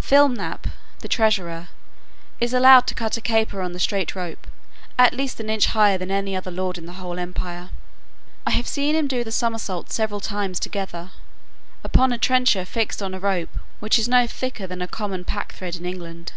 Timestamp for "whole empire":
6.94-7.68